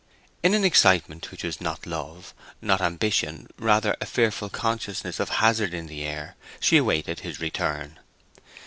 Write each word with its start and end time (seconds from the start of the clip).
In 0.41 0.55
an 0.55 0.63
excitement 0.63 1.29
which 1.29 1.43
was 1.43 1.61
not 1.61 1.85
love, 1.85 2.33
not 2.59 2.81
ambition, 2.81 3.45
rather 3.59 3.95
a 4.01 4.07
fearful 4.07 4.49
consciousness 4.49 5.19
of 5.19 5.29
hazard 5.29 5.75
in 5.75 5.85
the 5.85 6.01
air, 6.03 6.35
she 6.59 6.77
awaited 6.77 7.19
his 7.19 7.39
return. 7.39 7.99